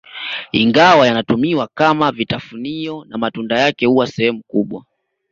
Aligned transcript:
Ingawa 0.51 1.07
yanatumiwa 1.07 1.67
kama 1.73 2.11
vitafunio 2.11 3.05
na 3.05 3.17
matunda 3.17 3.59
yake 3.59 3.85
huwa 3.85 4.07
sehemu 4.07 4.41
kubwa 4.47 4.85